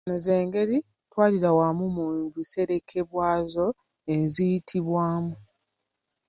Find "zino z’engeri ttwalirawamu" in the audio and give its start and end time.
0.07-1.85